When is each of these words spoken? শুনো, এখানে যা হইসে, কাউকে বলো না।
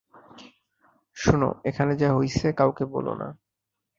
শুনো, 1.17 1.49
এখানে 1.63 1.93
যা 1.95 2.09
হইসে, 2.13 2.47
কাউকে 2.53 2.83
বলো 2.85 3.13
না। 3.15 3.27